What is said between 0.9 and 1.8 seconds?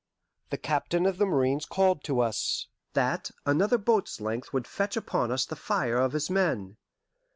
of the marines